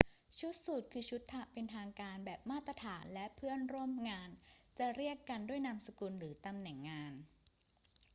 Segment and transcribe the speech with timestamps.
[0.39, 1.21] ชุดสูทคือชุด
[1.53, 4.29] เป็นทางการแบบมาตรฐาน และเพื่อนร่วมงาน
[4.79, 7.13] จะเรียกกันด้วยนามสกุลหรือตำแหน่งงาน